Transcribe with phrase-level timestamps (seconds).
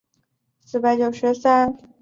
[0.03, 1.83] 乌贼丝很好吃